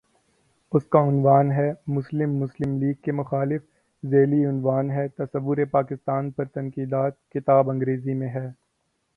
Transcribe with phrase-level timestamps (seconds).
[0.71, 3.61] اس کا عنوان ہے:"مسلم مسلم لیگ کے مخالف"
[4.03, 8.47] ذیلی عنوان ہے:"تصورپاکستان پر تنقیدات" کتاب انگریزی میں ہے۔